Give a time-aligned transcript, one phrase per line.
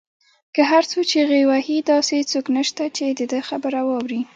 [0.55, 4.21] که هر څو چیغې وهي داسې څوک نشته، چې د ده خبره واوري